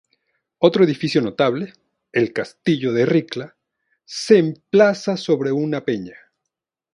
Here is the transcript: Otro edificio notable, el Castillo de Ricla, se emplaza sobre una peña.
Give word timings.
Otro 0.57 0.83
edificio 0.83 1.21
notable, 1.21 1.73
el 2.11 2.33
Castillo 2.33 2.91
de 2.91 3.05
Ricla, 3.05 3.55
se 4.03 4.39
emplaza 4.39 5.15
sobre 5.15 5.51
una 5.51 5.85
peña. 5.85 6.17